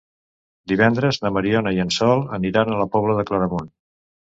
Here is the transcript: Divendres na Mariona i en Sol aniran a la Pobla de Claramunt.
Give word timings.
Divendres 0.73 1.21
na 1.25 1.33
Mariona 1.37 1.75
i 1.77 1.85
en 1.85 1.95
Sol 2.01 2.27
aniran 2.41 2.75
a 2.77 2.85
la 2.85 2.93
Pobla 2.97 3.23
de 3.23 3.33
Claramunt. 3.33 3.75